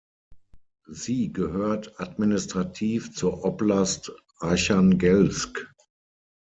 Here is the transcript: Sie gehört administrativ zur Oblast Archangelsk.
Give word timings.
Sie 0.89 1.31
gehört 1.31 1.99
administrativ 1.99 3.13
zur 3.13 3.45
Oblast 3.45 4.11
Archangelsk. 4.39 5.67